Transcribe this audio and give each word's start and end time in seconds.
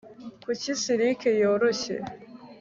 kuki 0.43 0.71
silike 0.81 1.29
yoroshye 1.41 1.95